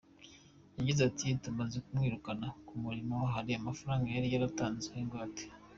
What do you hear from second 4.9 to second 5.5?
ingwate.